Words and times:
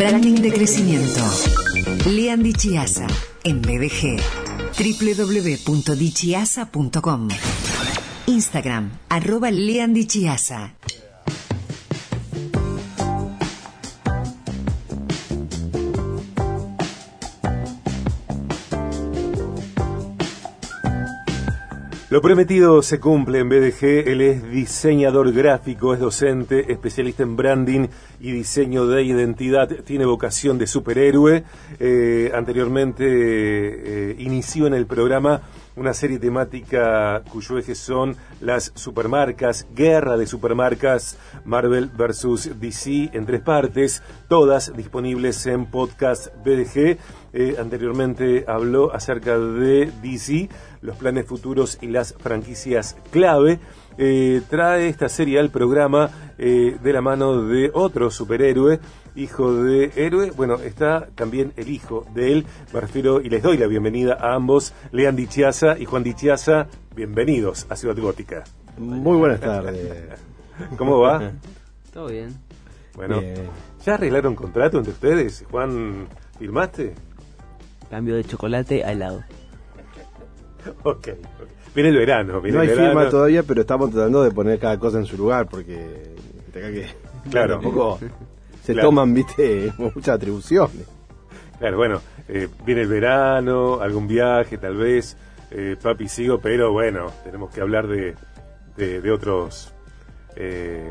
Branding 0.00 0.36
de 0.36 0.50
crecimiento. 0.50 1.20
Lean 2.06 2.42
Chiasa 2.54 3.06
en 3.44 3.60
BDG. 3.60 4.16
www.dichiasa.com. 4.78 7.28
Instagram, 8.24 8.92
arroba 9.10 9.50
Lean 9.50 9.92
Chiasa. 10.06 10.72
Lo 22.10 22.20
prometido 22.20 22.82
se 22.82 22.98
cumple 22.98 23.38
en 23.38 23.48
BDG. 23.48 24.08
Él 24.08 24.20
es 24.20 24.50
diseñador 24.50 25.32
gráfico, 25.32 25.94
es 25.94 26.00
docente, 26.00 26.72
especialista 26.72 27.22
en 27.22 27.36
branding 27.36 27.86
y 28.18 28.32
diseño 28.32 28.88
de 28.88 29.04
identidad. 29.04 29.68
Tiene 29.84 30.06
vocación 30.06 30.58
de 30.58 30.66
superhéroe. 30.66 31.44
Eh, 31.78 32.32
anteriormente 32.34 33.04
eh, 33.06 34.16
inició 34.18 34.66
en 34.66 34.74
el 34.74 34.86
programa 34.86 35.42
una 35.76 35.94
serie 35.94 36.18
temática 36.18 37.22
cuyo 37.30 37.58
eje 37.58 37.76
son 37.76 38.16
las 38.40 38.72
supermarcas, 38.74 39.68
guerra 39.72 40.16
de 40.16 40.26
supermarcas, 40.26 41.16
Marvel 41.44 41.90
versus 41.96 42.50
DC 42.60 43.10
en 43.12 43.24
tres 43.24 43.40
partes, 43.40 44.02
todas 44.28 44.76
disponibles 44.76 45.46
en 45.46 45.66
podcast 45.66 46.26
BDG. 46.44 46.98
Eh, 47.32 47.56
anteriormente 47.58 48.44
habló 48.48 48.92
acerca 48.92 49.38
de 49.38 49.92
DC, 50.02 50.48
los 50.82 50.96
planes 50.96 51.26
futuros 51.26 51.78
y 51.80 51.86
las 51.86 52.14
franquicias 52.14 52.96
clave. 53.10 53.60
Eh, 53.98 54.42
trae 54.48 54.88
esta 54.88 55.08
serie 55.08 55.38
al 55.38 55.50
programa 55.50 56.10
eh, 56.38 56.76
de 56.82 56.92
la 56.92 57.00
mano 57.02 57.44
de 57.44 57.70
otro 57.72 58.10
superhéroe, 58.10 58.80
hijo 59.14 59.54
de 59.54 59.92
héroe. 59.96 60.32
Bueno, 60.32 60.54
está 60.54 61.08
también 61.14 61.52
el 61.56 61.68
hijo 61.68 62.04
de 62.14 62.32
él. 62.32 62.46
Me 62.72 62.80
refiero 62.80 63.20
y 63.20 63.28
les 63.28 63.42
doy 63.42 63.58
la 63.58 63.66
bienvenida 63.66 64.14
a 64.14 64.34
ambos, 64.34 64.72
Lean 64.90 65.16
Dichiasa 65.16 65.78
y 65.78 65.84
Juan 65.84 66.02
Dichiasa. 66.02 66.66
Bienvenidos 66.96 67.66
a 67.68 67.76
Ciudad 67.76 67.96
Gótica. 67.96 68.44
Muy 68.78 69.18
buenas 69.18 69.40
tardes. 69.40 70.18
¿Cómo 70.76 71.00
va? 71.00 71.32
Todo 71.92 72.08
bien. 72.08 72.34
Bueno, 72.94 73.20
¿ya 73.84 73.94
arreglaron 73.94 74.34
contrato 74.34 74.78
entre 74.78 74.92
ustedes? 74.92 75.44
Juan, 75.50 76.08
¿firmaste? 76.38 76.94
Cambio 77.90 78.14
de 78.16 78.24
chocolate 78.24 78.84
a 78.84 78.92
helado. 78.92 79.22
ok. 80.84 81.08
Viene 81.74 81.90
el 81.90 81.96
verano. 81.98 82.40
Viene 82.40 82.56
no 82.56 82.62
hay 82.62 82.68
el 82.68 82.74
verano. 82.76 82.90
firma 82.98 83.10
todavía, 83.10 83.42
pero 83.42 83.60
estamos 83.62 83.90
tratando 83.90 84.22
de 84.22 84.30
poner 84.30 84.58
cada 84.58 84.78
cosa 84.78 84.98
en 84.98 85.06
su 85.06 85.16
lugar 85.16 85.46
porque 85.48 86.14
que 86.52 86.86
Claro. 87.30 87.56
un 87.58 87.62
poco 87.64 87.98
se 88.64 88.72
Claro. 88.72 88.88
toman, 88.88 89.14
viste, 89.14 89.72
muchas 89.78 90.08
atribuciones. 90.16 90.86
Claro, 91.58 91.76
bueno, 91.76 92.00
eh, 92.28 92.48
viene 92.64 92.82
el 92.82 92.88
verano, 92.88 93.80
algún 93.80 94.06
viaje 94.08 94.56
tal 94.58 94.76
vez, 94.76 95.16
eh, 95.50 95.76
papi 95.80 96.08
sigo, 96.08 96.40
pero 96.40 96.72
bueno, 96.72 97.06
tenemos 97.22 97.50
que 97.54 97.60
hablar 97.60 97.86
de, 97.86 98.14
de, 98.76 99.00
de 99.02 99.10
otros, 99.10 99.72
eh, 100.36 100.90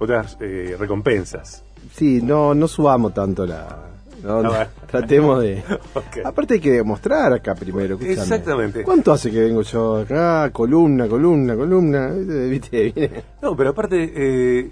otras 0.00 0.36
eh, 0.40 0.76
recompensas. 0.78 1.64
Sí, 1.92 2.20
no, 2.22 2.54
no 2.54 2.66
subamos 2.68 3.14
tanto 3.14 3.46
la. 3.46 3.90
No, 4.22 4.38
Ah, 4.38 4.42
no, 4.42 4.48
bueno. 4.50 4.66
tratemos 4.90 5.42
de. 5.42 5.62
Aparte 6.24 6.54
hay 6.54 6.60
que 6.60 6.70
demostrar 6.72 7.32
acá 7.32 7.54
primero. 7.54 7.94
escuchame. 7.94 8.12
Exactamente. 8.22 8.82
¿Cuánto 8.84 9.12
hace 9.12 9.30
que 9.30 9.40
vengo 9.40 9.62
yo 9.62 9.96
acá? 9.98 10.50
Columna, 10.52 11.08
columna, 11.08 11.56
columna. 11.56 12.08
¿Viste? 12.10 13.24
No, 13.42 13.56
pero 13.56 13.70
aparte, 13.70 14.12
eh, 14.14 14.70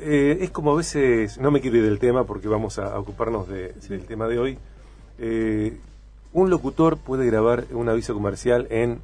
eh, 0.00 0.38
es 0.40 0.50
como 0.50 0.72
a 0.72 0.76
veces, 0.76 1.38
no 1.38 1.50
me 1.50 1.60
quiero 1.60 1.78
ir 1.78 1.84
del 1.84 1.98
tema 1.98 2.24
porque 2.24 2.48
vamos 2.48 2.78
a, 2.78 2.98
ocuparnos 2.98 3.48
de- 3.48 3.72
del 3.88 4.04
tema 4.04 4.28
de 4.28 4.38
hoy. 4.38 4.58
Eh, 5.18 5.76
un 6.32 6.50
locutor 6.50 6.98
puede 6.98 7.24
grabar 7.26 7.64
un 7.72 7.88
aviso 7.88 8.12
comercial 8.12 8.66
en 8.70 9.00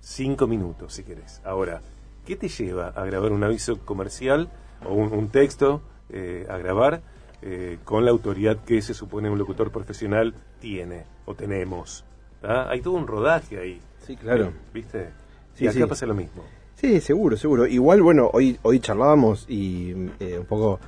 cinco 0.00 0.46
minutos, 0.46 0.92
si 0.92 1.02
querés. 1.02 1.40
Ahora, 1.44 1.80
¿qué 2.26 2.36
te 2.36 2.48
lleva 2.48 2.88
a 2.88 3.04
grabar 3.06 3.32
un 3.32 3.42
aviso 3.42 3.78
comercial 3.84 4.50
o 4.86 4.92
un, 4.92 5.12
un 5.12 5.28
texto 5.30 5.80
eh, 6.10 6.46
a 6.50 6.58
grabar 6.58 7.00
eh, 7.42 7.78
con 7.84 8.04
la 8.04 8.10
autoridad 8.10 8.58
que 8.64 8.80
se 8.82 8.94
supone 8.94 9.30
un 9.30 9.38
locutor 9.38 9.70
profesional 9.70 10.34
tiene 10.60 11.04
o 11.26 11.34
tenemos? 11.34 12.04
¿tá? 12.40 12.68
Hay 12.70 12.80
todo 12.80 12.94
un 12.94 13.06
rodaje 13.06 13.58
ahí. 13.58 13.80
Sí, 14.06 14.16
claro. 14.16 14.52
¿Viste? 14.72 15.10
Sí, 15.54 15.64
y 15.64 15.68
acá 15.68 15.78
sí. 15.78 15.84
pasa 15.86 16.06
lo 16.06 16.14
mismo. 16.14 16.42
Sí, 16.76 17.00
seguro, 17.00 17.36
seguro. 17.36 17.66
Igual, 17.66 18.02
bueno, 18.02 18.28
hoy 18.32 18.58
hoy 18.62 18.80
charlábamos 18.80 19.46
y 19.48 19.92
eh, 20.20 20.38
un 20.38 20.44
poco 20.46 20.78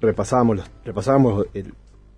repasábamos 0.00 0.56
los, 0.58 0.70
repasábamos 0.84 1.46
el, 1.54 1.74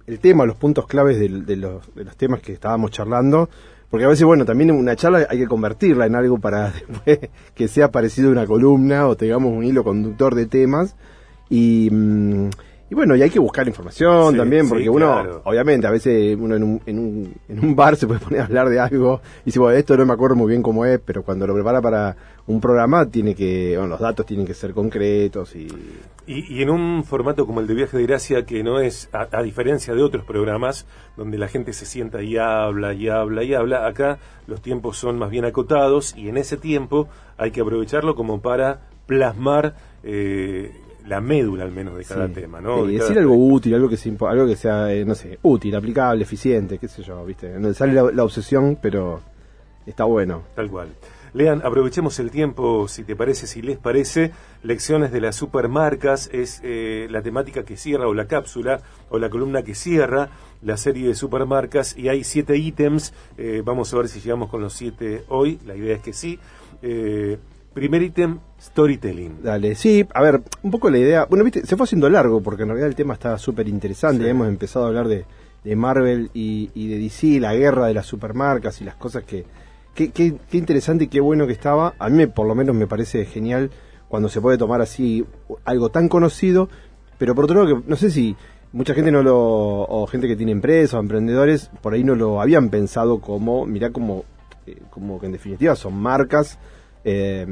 el 0.07 0.19
tema, 0.21 0.45
los 0.45 0.57
puntos 0.57 0.87
claves 0.87 1.19
del- 1.19 1.47
de, 1.47 1.57
los, 1.57 1.95
de 1.95 2.05
los 2.05 2.17
temas 2.17 2.41
que 2.41 2.53
estábamos 2.53 2.91
charlando. 2.91 3.49
Porque 3.91 4.05
a 4.07 4.09
veces, 4.09 4.25
bueno, 4.25 4.45
también 4.45 4.71
una 4.73 4.97
charla 4.97 5.27
hay 5.31 5.39
que 5.39 5.47
convertirla 5.47 6.07
en 6.07 6.17
algo 6.17 6.39
para 6.39 6.71
después 6.89 7.19
que 7.55 7.69
sea 7.69 7.91
parecido 7.91 8.29
a 8.29 8.33
una 8.33 8.47
columna 8.47 9.07
o 9.07 9.17
tengamos 9.17 9.53
un 9.53 9.65
hilo 9.65 9.85
conductor 9.85 10.35
de 10.35 10.47
temas. 10.47 10.95
Y, 11.49 11.89
mm, 11.91 12.51
y 12.91 12.95
bueno, 12.95 13.17
y 13.17 13.23
hay 13.23 13.31
que 13.31 13.39
buscar 13.39 13.67
información 13.67 14.33
Sí, 14.33 14.39
también, 14.39 14.65
sí, 14.65 14.69
porque 14.71 14.91
uno, 14.91 15.13
claro. 15.13 15.43
obviamente, 15.45 15.87
a 15.87 15.91
veces 15.91 16.37
uno 16.39 16.55
en 16.55 16.63
un, 16.63 16.81
en, 16.85 16.99
un, 16.99 17.35
en 17.49 17.65
un 17.65 17.75
bar 17.75 17.97
se 17.97 18.07
puede 18.07 18.21
poner 18.25 18.41
a 18.41 18.45
hablar 18.45 18.69
de 18.69 18.79
algo 18.79 19.21
y 19.43 19.47
dice, 19.47 19.59
bueno, 19.59 19.77
esto 19.79 19.97
no 19.97 20.05
me 20.07 20.13
acuerdo 20.13 20.37
muy 20.37 20.49
bien 20.49 20.63
cómo 20.63 20.85
es, 20.85 21.01
pero 21.05 21.23
cuando 21.23 21.47
lo 21.47 21.55
prepara 21.55 21.81
para 21.81 22.17
un 22.47 22.61
programa, 22.61 23.07
tiene 23.07 23.35
que, 23.35 23.75
bueno, 23.77 23.89
los 23.93 24.01
datos 24.01 24.27
tienen 24.27 24.47
que 24.47 24.53
ser 24.55 24.75
concretos 24.75 25.57
y... 25.57 25.67
Y, 26.27 26.59
y 26.59 26.63
en 26.63 26.71
un 26.71 27.05
formato 27.05 27.47
como 27.47 27.61
el 27.61 27.67
de 27.67 27.75
Viaje 27.75 27.97
de 27.99 28.07
Gracia, 28.07 28.47
que 28.47 28.63
no 28.63 28.81
es, 28.81 29.09
a, 29.13 29.29
a 29.31 29.43
diferencia 29.43 29.95
de 29.95 30.03
otros 30.03 30.25
programas, 30.25 30.87
donde 31.17 31.37
la 31.39 31.49
gente 31.49 31.73
se 31.73 31.85
sienta 31.87 32.23
y 32.23 32.37
habla 32.39 32.95
y 32.95 33.09
habla 33.09 33.45
y 33.45 33.55
habla, 33.55 33.87
acá 33.87 34.19
los 34.47 34.61
tiempos 34.63 34.97
son 34.99 35.19
más 35.19 35.31
bien 35.31 35.45
acotados 35.45 36.15
y 36.17 36.29
en 36.29 36.37
ese 36.39 36.57
tiempo 36.57 37.09
hay 37.37 37.51
que 37.51 37.61
aprovecharlo 37.63 38.15
como 38.15 38.41
para 38.41 38.81
plasmar 39.07 39.75
eh, 40.03 40.73
la 41.07 41.21
médula 41.21 41.65
al 41.65 41.73
menos 41.73 41.97
de 41.97 42.05
cada 42.05 42.27
Sí. 42.29 42.33
tema, 42.35 42.61
¿no? 42.61 42.87
De 42.87 42.95
cada 42.97 43.09
decir 43.09 43.19
algo 43.19 43.35
útil, 43.37 43.75
algo 43.75 43.89
que, 43.89 43.97
se 43.97 44.11
impo- 44.11 44.29
algo 44.31 44.47
que 44.47 44.57
sea, 44.57 44.93
eh, 44.93 45.05
no 45.05 45.15
sé, 45.15 45.39
útil, 45.43 45.75
aplicable, 45.77 46.23
eficiente, 46.23 46.79
qué 46.79 46.89
sé 46.89 47.03
yo, 47.03 47.25
¿viste? 47.27 47.59
No 47.59 47.73
sale 47.75 47.93
la, 47.93 48.11
la 48.11 48.25
obsesión, 48.25 48.79
pero 48.81 49.21
está 49.87 50.05
bueno. 50.05 50.43
Tal 50.55 50.71
cual. 50.71 50.89
Lean, 51.35 51.63
aprovechemos 51.65 52.19
el 52.21 52.31
tiempo, 52.31 52.87
si 52.87 53.03
te 53.03 53.17
parece, 53.17 53.49
si 53.49 53.61
les 53.61 53.77
parece. 53.77 54.31
Lecciones 54.63 55.11
de 55.11 55.21
las 55.21 55.35
supermarcas 55.35 56.31
es 56.33 56.61
eh, 56.63 57.09
la 57.11 57.23
temática 57.23 57.65
que 57.65 57.77
cierra, 57.77 58.07
o 58.07 58.15
la 58.15 58.27
cápsula, 58.29 58.81
o 59.11 59.19
la 59.19 59.29
columna 59.31 59.63
que 59.65 59.75
cierra 59.75 60.29
la 60.63 60.77
serie 60.77 61.09
de 61.09 61.15
supermarcas. 61.17 61.99
Y 61.99 62.09
hay 62.09 62.23
siete 62.23 62.57
ítems. 62.57 63.13
eh, 63.37 63.63
vamos 63.65 63.93
a 63.93 63.97
ver 63.99 64.07
si 64.09 64.21
llegamos 64.21 64.49
con 64.49 64.61
los 64.63 64.75
siete 64.75 65.25
hoy. 65.29 65.59
La 65.67 65.75
idea 65.75 65.97
es 65.97 66.03
que 66.03 66.13
sí. 66.13 66.39
Eh, 66.83 67.37
primer 67.75 68.03
ítem, 68.03 68.39
storytelling. 68.61 69.43
Dale, 69.43 69.75
sí, 69.75 70.07
a 70.15 70.23
ver, 70.23 70.43
un 70.63 70.71
poco 70.71 70.89
la 70.91 70.99
idea, 70.99 71.27
bueno, 71.27 71.45
viste, 71.45 71.67
se 71.67 71.77
fue 71.77 71.85
haciendo 71.85 72.09
largo 72.09 72.41
porque 72.43 72.63
en 72.63 72.69
realidad 72.69 72.89
el 72.89 72.95
tema 72.95 73.15
está 73.15 73.37
súper 73.39 73.69
interesante, 73.69 74.25
Sí. 74.25 74.31
hemos 74.31 74.49
empezado 74.49 74.85
a 74.85 74.89
hablar 74.89 75.09
de, 75.09 75.25
de 75.65 75.77
Marvel 75.77 76.31
y, 76.35 76.71
y 76.75 76.89
de 76.89 76.99
DC, 76.99 77.41
la 77.41 77.55
guerra 77.55 77.87
de 77.87 77.95
las 77.95 78.07
supermarcas 78.07 78.81
y 78.81 78.85
las 78.85 78.95
cosas 78.97 79.25
que, 79.25 79.45
qué 79.95 80.11
qué- 80.11 80.37
qué 80.51 80.57
interesante 80.59 81.05
y 81.05 81.09
qué 81.09 81.21
bueno 81.21 81.47
que 81.47 81.53
estaba, 81.53 81.95
a 81.99 82.09
mí 82.09 82.27
por 82.27 82.47
lo 82.47 82.55
menos 82.55 82.75
me 82.75 82.87
parece 82.87 83.25
genial 83.27 83.71
cuando 84.09 84.29
se 84.29 84.41
puede 84.41 84.57
tomar 84.59 84.81
así 84.81 85.25
algo 85.65 85.89
tan 85.91 86.09
conocido, 86.09 86.69
pero 87.19 87.35
por 87.35 87.45
otro 87.45 87.65
lado 87.65 87.83
que 87.83 87.89
no 87.89 87.97
sé 87.97 88.11
si 88.11 88.37
mucha 88.73 88.95
gente 88.95 89.11
no 89.13 89.23
lo, 89.23 89.37
o 89.37 90.07
gente 90.07 90.27
que 90.29 90.37
tiene 90.37 90.53
empresas 90.53 90.95
o 90.95 91.01
emprendedores, 91.01 91.71
por 91.81 91.95
ahí 91.95 92.05
no 92.05 92.15
lo 92.15 92.41
habían 92.41 92.69
pensado 92.71 93.21
como, 93.21 93.67
mirá 93.67 93.91
como, 93.91 94.25
eh, 94.67 94.79
como 94.91 95.19
que 95.21 95.27
en 95.27 95.33
definitiva 95.33 95.75
son 95.77 95.95
marcas 95.97 96.59
eh, 97.05 97.47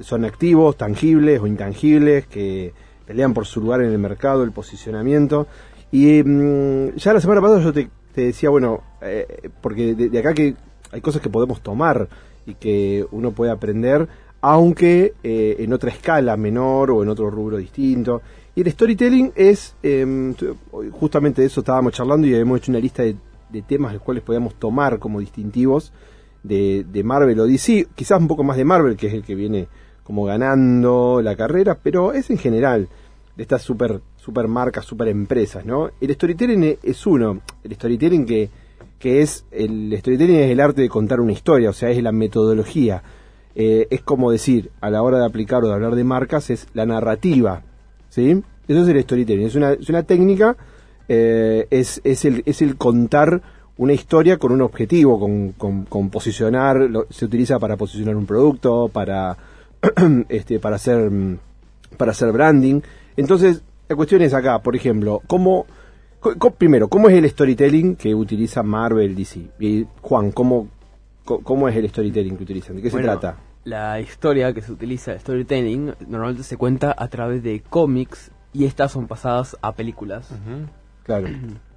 son 0.00 0.24
activos, 0.24 0.76
tangibles 0.76 1.40
o 1.40 1.46
intangibles, 1.46 2.26
que 2.26 2.72
pelean 3.06 3.34
por 3.34 3.46
su 3.46 3.60
lugar 3.60 3.82
en 3.82 3.90
el 3.90 3.98
mercado, 3.98 4.42
el 4.42 4.52
posicionamiento. 4.52 5.46
Y 5.92 6.22
mm, 6.22 6.96
ya 6.96 7.12
la 7.12 7.20
semana 7.20 7.40
pasada 7.40 7.60
yo 7.60 7.72
te, 7.72 7.88
decía, 8.14 8.50
bueno, 8.50 8.82
eh, 9.02 9.50
porque 9.60 9.94
de, 9.94 10.18
acá 10.18 10.32
que 10.32 10.56
hay 10.90 11.00
cosas 11.00 11.20
que 11.20 11.28
podemos 11.28 11.60
tomar 11.60 12.08
y 12.46 12.54
que 12.54 13.06
uno 13.10 13.32
puede 13.32 13.52
aprender, 13.52 14.08
aunque 14.40 15.14
eh, 15.22 15.56
en 15.58 15.72
otra 15.72 15.90
escala 15.90 16.36
menor 16.36 16.90
o 16.90 17.02
en 17.02 17.08
otro 17.08 17.30
rubro 17.30 17.56
distinto. 17.56 18.22
Y 18.54 18.62
el 18.62 18.70
storytelling 18.70 19.32
es, 19.34 19.74
eh, 19.82 20.34
justamente 20.92 21.42
de 21.42 21.48
eso 21.48 21.60
estábamos 21.60 21.92
charlando 21.92 22.26
y 22.26 22.34
hemos 22.34 22.58
hecho 22.58 22.72
una 22.72 22.80
lista 22.80 23.02
de, 23.02 23.16
de 23.50 23.62
temas 23.62 23.92
los 23.92 24.02
cuales 24.02 24.22
podíamos 24.22 24.54
tomar 24.54 24.98
como 24.98 25.20
distintivos 25.20 25.92
de, 26.44 26.84
de 26.84 27.02
Marvel 27.02 27.40
o 27.40 27.46
DC, 27.46 27.88
quizás 27.96 28.20
un 28.20 28.28
poco 28.28 28.44
más 28.44 28.56
de 28.56 28.64
Marvel, 28.64 28.96
que 28.96 29.08
es 29.08 29.14
el 29.14 29.24
que 29.24 29.34
viene 29.34 29.66
como 30.04 30.24
ganando 30.24 31.20
la 31.22 31.34
carrera, 31.34 31.78
pero 31.82 32.12
es 32.12 32.30
en 32.30 32.38
general 32.38 32.88
de 33.36 33.42
estas 33.42 33.62
super, 33.62 34.00
super 34.16 34.46
marcas, 34.46 34.84
super 34.84 35.08
empresas, 35.08 35.64
¿no? 35.64 35.90
El 36.00 36.14
storytelling 36.14 36.62
e- 36.62 36.78
es 36.82 37.06
uno, 37.06 37.40
el 37.64 37.74
storytelling 37.74 38.24
que, 38.24 38.50
que 38.98 39.22
es, 39.22 39.44
el 39.50 39.92
storytelling 39.98 40.36
es 40.36 40.50
el 40.52 40.60
arte 40.60 40.82
de 40.82 40.88
contar 40.88 41.20
una 41.20 41.32
historia, 41.32 41.70
o 41.70 41.72
sea, 41.72 41.90
es 41.90 42.00
la 42.00 42.12
metodología. 42.12 43.02
Eh, 43.56 43.88
es 43.90 44.02
como 44.02 44.30
decir, 44.30 44.70
a 44.80 44.90
la 44.90 45.02
hora 45.02 45.18
de 45.18 45.26
aplicar 45.26 45.64
o 45.64 45.68
de 45.68 45.74
hablar 45.74 45.94
de 45.94 46.04
marcas, 46.04 46.50
es 46.50 46.68
la 46.74 46.86
narrativa, 46.86 47.62
¿sí? 48.10 48.42
Eso 48.68 48.82
es 48.82 48.88
el 48.88 49.02
storytelling, 49.02 49.46
es 49.46 49.54
una, 49.56 49.72
es 49.72 49.88
una 49.88 50.02
técnica 50.04 50.56
eh, 51.08 51.66
es, 51.70 52.00
es, 52.04 52.24
el, 52.24 52.42
es 52.46 52.62
el 52.62 52.76
contar 52.76 53.42
una 53.76 53.92
historia 53.92 54.38
con 54.38 54.52
un 54.52 54.62
objetivo, 54.62 55.18
con, 55.18 55.52
con, 55.52 55.84
con 55.84 56.10
posicionar, 56.10 56.76
lo- 56.76 57.06
se 57.10 57.24
utiliza 57.24 57.58
para 57.58 57.76
posicionar 57.76 58.14
un 58.16 58.26
producto, 58.26 58.88
para, 58.88 59.36
este, 60.28 60.60
para 60.60 60.76
hacer 60.76 61.10
mm, 61.10 61.38
para 61.96 62.10
hacer 62.12 62.32
branding. 62.32 62.80
Entonces, 63.16 63.62
la 63.88 63.96
cuestión 63.96 64.22
es 64.22 64.34
acá, 64.34 64.60
por 64.60 64.74
ejemplo, 64.76 65.22
¿cómo, 65.26 65.66
co- 66.20 66.50
primero, 66.52 66.88
¿cómo 66.88 67.08
es 67.08 67.16
el 67.16 67.28
storytelling 67.28 67.96
que 67.96 68.14
utiliza 68.14 68.62
Marvel 68.62 69.14
DC? 69.14 69.40
Y 69.60 69.86
Juan, 70.00 70.30
¿cómo, 70.32 70.68
cómo 71.24 71.68
es 71.68 71.76
el 71.76 71.88
storytelling 71.88 72.36
que 72.36 72.42
utilizan? 72.42 72.76
¿De 72.76 72.82
qué 72.82 72.90
Bueno, 72.90 73.12
se 73.12 73.18
trata? 73.18 73.38
La 73.64 73.98
historia 74.00 74.52
que 74.52 74.60
se 74.60 74.72
utiliza, 74.72 75.12
el 75.12 75.20
storytelling, 75.20 75.94
normalmente 76.08 76.42
se 76.42 76.56
cuenta 76.56 76.94
a 76.96 77.08
través 77.08 77.42
de 77.42 77.62
cómics 77.68 78.30
y 78.52 78.64
estas 78.66 78.92
son 78.92 79.06
pasadas 79.06 79.56
a 79.62 79.72
películas. 79.72 80.28
Claro. 81.04 81.28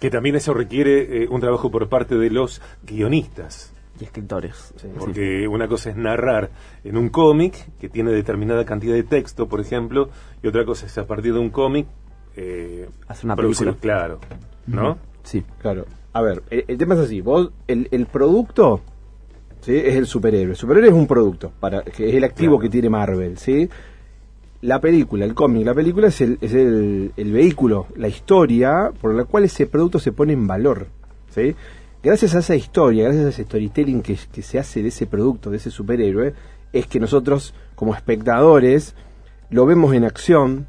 Que 0.00 0.10
también 0.10 0.34
eso 0.34 0.52
requiere 0.54 1.24
eh, 1.24 1.28
un 1.30 1.40
trabajo 1.40 1.70
por 1.70 1.88
parte 1.88 2.16
de 2.16 2.30
los 2.30 2.60
guionistas. 2.82 3.72
Y 4.00 4.04
escritores. 4.04 4.72
Sí. 4.76 4.88
Porque 4.98 5.46
una 5.46 5.68
cosa 5.68 5.90
es 5.90 5.96
narrar 5.96 6.50
en 6.84 6.96
un 6.96 7.10
cómic 7.10 7.54
que 7.78 7.88
tiene 7.90 8.10
determinada 8.12 8.64
cantidad 8.64 8.94
de 8.94 9.02
texto, 9.02 9.46
por 9.46 9.60
ejemplo, 9.60 10.08
y 10.42 10.48
otra 10.48 10.64
cosa 10.64 10.86
es 10.86 10.96
a 10.96 11.06
partir 11.06 11.34
de 11.34 11.38
un 11.38 11.50
cómic 11.50 11.86
eh, 12.34 12.88
Hacer 13.08 13.26
una 13.26 13.36
producir- 13.36 13.58
película. 13.66 13.76
Claro, 13.80 14.20
¿no? 14.66 14.96
Sí. 15.22 15.44
Claro. 15.60 15.84
A 16.14 16.22
ver, 16.22 16.42
el, 16.48 16.64
el 16.66 16.78
tema 16.78 16.94
es 16.94 17.00
así. 17.00 17.20
Vos, 17.20 17.50
el, 17.68 17.88
el 17.90 18.06
producto, 18.06 18.80
¿sí? 19.60 19.76
Es 19.76 19.96
el 19.96 20.06
superhéroe. 20.06 20.52
El 20.52 20.56
superhéroe 20.56 20.88
es 20.88 20.94
un 20.94 21.06
producto, 21.06 21.52
para, 21.60 21.82
que 21.82 22.08
es 22.08 22.14
el 22.14 22.24
activo 22.24 22.54
Claro. 22.56 22.62
que 22.62 22.68
tiene 22.70 22.88
Marvel, 22.88 23.36
¿sí? 23.36 23.68
La 24.62 24.80
película, 24.80 25.24
el 25.24 25.34
cómic, 25.34 25.64
la 25.64 25.74
película 25.74 26.08
es, 26.08 26.20
el, 26.20 26.38
es 26.40 26.52
el, 26.52 27.12
el 27.16 27.32
vehículo, 27.32 27.86
la 27.96 28.08
historia 28.08 28.92
por 29.00 29.14
la 29.14 29.24
cual 29.24 29.44
ese 29.44 29.66
producto 29.66 29.98
se 29.98 30.12
pone 30.12 30.34
en 30.34 30.46
valor, 30.46 30.88
¿sí? 31.30 31.56
Gracias 32.02 32.34
a 32.34 32.40
esa 32.40 32.56
historia, 32.56 33.04
gracias 33.04 33.24
a 33.24 33.28
ese 33.30 33.44
storytelling 33.44 34.02
que, 34.02 34.18
que 34.30 34.42
se 34.42 34.58
hace 34.58 34.82
de 34.82 34.88
ese 34.88 35.06
producto, 35.06 35.50
de 35.50 35.56
ese 35.56 35.70
superhéroe, 35.70 36.34
es 36.72 36.86
que 36.86 37.00
nosotros, 37.00 37.54
como 37.74 37.94
espectadores, 37.94 38.94
lo 39.48 39.64
vemos 39.64 39.94
en 39.94 40.04
acción, 40.04 40.66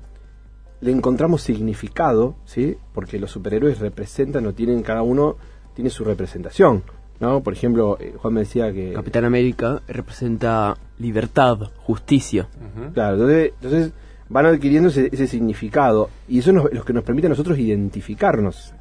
le 0.80 0.92
encontramos 0.92 1.42
significado, 1.42 2.36
¿sí? 2.46 2.78
Porque 2.94 3.20
los 3.20 3.32
superhéroes 3.32 3.80
representan 3.80 4.46
o 4.48 4.54
tienen, 4.54 4.84
cada 4.84 5.04
uno 5.04 5.36
tiene 5.74 5.90
su 5.90 6.04
representación, 6.04 6.84
¿no? 7.22 7.42
Por 7.42 7.54
ejemplo, 7.54 7.98
eh, 8.00 8.16
Juan 8.18 8.34
me 8.34 8.42
decía 8.42 8.74
que... 8.74 8.94
Capitán 8.94 9.24
América 9.24 9.82
representa 9.88 10.76
libertad, 11.00 11.58
justicia. 11.78 12.48
Claro, 12.94 13.14
entonces, 13.14 13.54
entonces 13.62 13.94
van 14.28 14.48
adquiriendo 14.48 14.90
ese, 14.90 15.10
ese 15.12 15.28
significado 15.28 16.10
y 16.28 16.40
eso 16.40 16.50
es 16.50 16.74
lo 16.74 16.84
que 16.84 16.94
nos 16.94 17.04
permite 17.04 17.28
a 17.28 17.30
nosotros 17.30 17.58
identificarnos. 17.58 18.74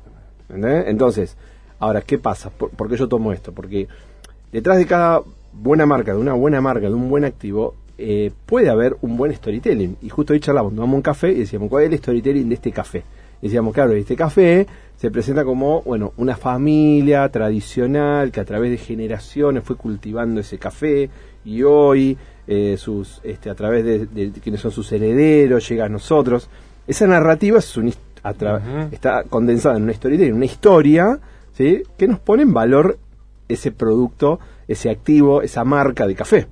¿entendés? 0.49 0.87
Entonces, 0.89 1.37
ahora, 1.79 2.01
¿qué 2.01 2.19
pasa? 2.19 2.51
¿Por, 2.51 2.71
por 2.71 2.89
qué 2.89 2.97
yo 2.97 3.09
tomo 3.09 3.33
esto? 3.33 3.53
Porque 3.53 3.87
detrás 4.51 4.79
de 4.79 4.87
cada 4.87 5.23
buena 5.53 5.87
marca, 5.87 6.13
de 6.13 6.19
una 6.19 6.33
buena 6.33 6.61
marca, 6.61 6.89
de 6.89 6.95
un 6.95 7.09
buen 7.09 7.25
activo, 7.25 7.75
eh, 7.99 8.33
puede 8.47 8.71
haber 8.71 8.97
un 9.03 9.19
buen 9.19 9.35
storytelling. 9.35 9.99
Y 10.01 10.09
justo 10.09 10.33
hoy 10.33 10.41
charlamos, 10.41 10.75
tomamos 10.75 10.97
un 10.97 11.03
café 11.03 11.31
y 11.33 11.41
decíamos, 11.41 11.69
¿cuál 11.69 11.85
es 11.85 11.93
el 11.93 11.99
storytelling 11.99 12.49
de 12.49 12.55
este 12.55 12.73
café? 12.73 13.05
Decíamos, 13.41 13.73
claro, 13.75 13.93
este 13.93 14.17
café 14.17 14.67
se 14.97 15.11
presenta 15.11 15.45
como, 15.45 15.83
bueno, 15.83 16.13
una 16.19 16.37
familia 16.37 17.29
tradicional 17.31 18.31
que 18.31 18.41
a 18.41 18.45
través 18.45 18.71
de 18.71 18.77
generaciones 18.77 19.65
fue 19.65 19.77
cultivando 19.77 20.41
ese 20.41 20.59
café 20.59 21.09
y 21.45 21.63
hoy, 21.63 22.19
eh, 22.47 22.77
sus, 22.77 23.21
este, 23.25 23.49
a 23.49 23.55
través 23.55 23.85
de, 23.85 24.07
de 24.07 24.31
quienes 24.41 24.61
son 24.61 24.73
sus 24.73 24.93
herederos, 24.93 25.67
llega 25.69 25.87
a 25.87 25.89
nosotros. 25.89 26.51
Esa 26.87 27.07
narrativa 27.07 27.59
es 27.59 27.77
un 27.77 27.93
a 28.23 28.89
está 28.91 29.25
condensada 29.25 29.77
en 29.77 29.85
una 29.85 29.95
storytelling, 29.95 30.35
una 30.35 30.45
historia, 30.45 31.19
¿sí? 31.53 31.83
Que 31.97 32.07
nos 32.07 32.19
pone 32.19 32.43
en 32.43 32.53
valor 32.53 32.99
ese 33.49 33.73
producto, 33.73 34.39
ese 34.69 34.91
activo, 34.91 35.43
esa 35.43 35.65
marca 35.65 36.07
de 36.07 36.15
café. 36.15 36.47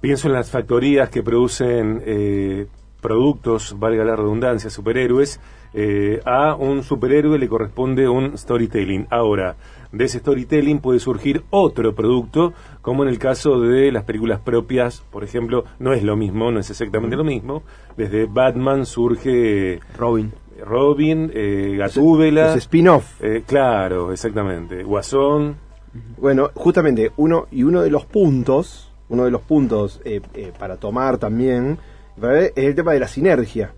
Pienso 0.00 0.28
en 0.28 0.34
las 0.34 0.50
factorías 0.50 1.10
que 1.10 1.22
producen 1.22 2.02
eh, 2.04 2.66
productos, 3.00 3.78
valga 3.78 4.04
la 4.04 4.16
redundancia, 4.16 4.70
superhéroes. 4.70 5.38
Eh, 5.74 6.20
a 6.24 6.54
un 6.54 6.82
superhéroe 6.82 7.38
le 7.38 7.48
corresponde 7.48 8.08
un 8.08 8.36
storytelling. 8.36 9.06
Ahora, 9.10 9.56
de 9.92 10.04
ese 10.04 10.20
storytelling 10.20 10.78
puede 10.80 11.00
surgir 11.00 11.42
otro 11.50 11.94
producto, 11.94 12.52
como 12.80 13.02
en 13.02 13.08
el 13.08 13.18
caso 13.18 13.60
de 13.60 13.90
las 13.90 14.04
películas 14.04 14.40
propias, 14.40 15.02
por 15.10 15.24
ejemplo, 15.24 15.64
no 15.78 15.92
es 15.92 16.02
lo 16.02 16.16
mismo, 16.16 16.50
no 16.50 16.60
es 16.60 16.70
exactamente 16.70 17.16
lo 17.16 17.24
mismo. 17.24 17.62
Desde 17.96 18.26
Batman 18.26 18.86
surge 18.86 19.80
Robin. 19.98 20.32
Robin, 20.64 21.30
eh, 21.34 21.74
Gatúbela. 21.78 22.54
Spin-off. 22.54 23.22
eh, 23.22 23.42
claro, 23.46 24.12
exactamente. 24.12 24.82
Guasón. 24.82 25.56
Bueno, 26.18 26.50
justamente 26.54 27.10
uno 27.16 27.46
y 27.50 27.64
uno 27.64 27.80
de 27.80 27.90
los 27.90 28.04
puntos, 28.04 28.92
uno 29.08 29.24
de 29.24 29.30
los 29.30 29.40
puntos 29.42 30.00
eh, 30.04 30.20
eh, 30.34 30.52
para 30.56 30.76
tomar 30.76 31.18
también, 31.18 31.78
es 32.22 32.52
el 32.54 32.74
tema 32.74 32.92
de 32.92 33.00
la 33.00 33.08
sinergia. 33.08 33.72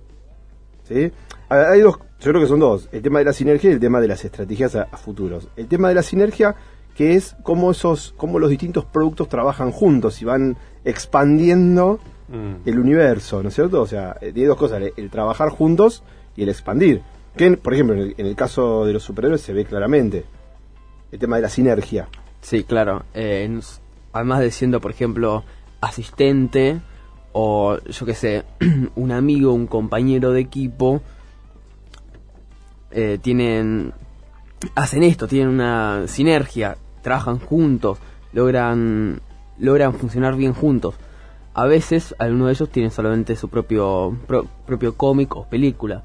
¿sí? 0.82 1.10
A 1.52 1.56
ver, 1.56 1.66
hay 1.66 1.80
dos, 1.80 1.98
yo 2.20 2.30
creo 2.30 2.40
que 2.40 2.46
son 2.48 2.60
dos, 2.60 2.88
el 2.92 3.02
tema 3.02 3.18
de 3.18 3.26
la 3.26 3.32
sinergia 3.32 3.68
y 3.70 3.74
el 3.74 3.80
tema 3.80 4.00
de 4.00 4.08
las 4.08 4.24
estrategias 4.24 4.74
a, 4.74 4.84
a 4.90 4.96
futuros. 4.96 5.48
El 5.56 5.66
tema 5.66 5.88
de 5.90 5.94
la 5.94 6.02
sinergia, 6.02 6.54
que 6.94 7.14
es 7.14 7.36
cómo 7.42 7.70
esos, 7.70 8.14
cómo 8.16 8.38
los 8.38 8.48
distintos 8.48 8.84
productos 8.86 9.28
trabajan 9.28 9.70
juntos 9.70 10.22
y 10.22 10.24
van 10.24 10.56
expandiendo 10.84 11.98
Mm. 12.28 12.66
el 12.66 12.78
universo, 12.78 13.42
¿no 13.42 13.50
es 13.50 13.54
cierto? 13.54 13.82
O 13.82 13.86
sea, 13.86 14.16
eh, 14.22 14.32
tiene 14.32 14.48
dos 14.48 14.56
cosas, 14.56 14.80
el, 14.80 14.94
el 14.96 15.10
trabajar 15.10 15.50
juntos 15.50 16.02
y 16.34 16.44
el 16.44 16.48
expandir. 16.48 17.02
Que, 17.36 17.44
en- 17.46 17.56
por 17.56 17.74
ejemplo, 17.74 17.94
en 17.94 18.00
el, 18.00 18.14
en 18.16 18.24
el 18.26 18.34
caso 18.36 18.86
de 18.86 18.94
los 18.94 19.02
superhéroes 19.02 19.42
se 19.42 19.52
ve 19.52 19.66
claramente 19.66 20.24
el 21.10 21.18
tema 21.18 21.36
de 21.36 21.42
la 21.42 21.50
sinergia. 21.50 22.08
Sí, 22.40 22.64
claro. 22.64 23.02
Eh, 23.12 23.46
nos- 23.50 23.82
además 24.14 24.40
de 24.40 24.50
siendo, 24.50 24.80
por 24.80 24.92
ejemplo, 24.92 25.44
asistente 25.82 26.80
o 27.32 27.76
yo 27.84 28.06
qué 28.06 28.14
sé, 28.14 28.44
un 28.94 29.12
amigo, 29.12 29.52
un 29.52 29.66
compañero 29.66 30.30
de 30.32 30.40
equipo, 30.40 31.02
eh, 32.92 33.18
tienen, 33.20 33.92
hacen 34.74 35.02
esto, 35.02 35.26
tienen 35.28 35.48
una 35.48 36.06
sinergia, 36.06 36.76
trabajan 37.02 37.38
juntos, 37.38 37.98
logran, 38.32 39.20
logran 39.58 39.94
funcionar 39.94 40.36
bien 40.36 40.52
juntos. 40.54 40.94
A 41.54 41.66
veces 41.66 42.14
alguno 42.18 42.46
de 42.46 42.52
ellos 42.52 42.70
tiene 42.70 42.90
solamente 42.90 43.36
su 43.36 43.48
propio 43.48 44.16
pro- 44.26 44.46
propio 44.66 44.96
cómic 44.96 45.36
o 45.36 45.44
película, 45.44 46.04